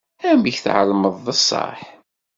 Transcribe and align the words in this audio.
Amek 0.29 0.57
tɛelmeḍ 0.59 1.15
d 1.25 1.27
ṣṣeḥ? 1.39 1.79